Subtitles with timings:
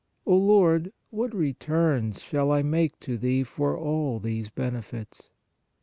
[0.25, 5.29] O Lord, what return shall I make to Thee for all these benefits?